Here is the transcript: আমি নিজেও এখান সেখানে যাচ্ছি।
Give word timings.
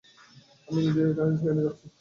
আমি 0.67 0.79
নিজেও 0.85 1.07
এখান 1.11 1.29
সেখানে 1.37 1.61
যাচ্ছি। 1.65 1.85